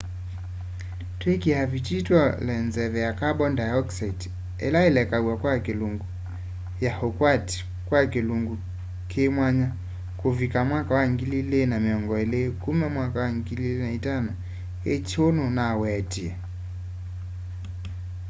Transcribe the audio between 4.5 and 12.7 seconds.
ila ilekaw'a kwa ilungu ya ukwati kwa kilungu kimwanya kuvikia 2020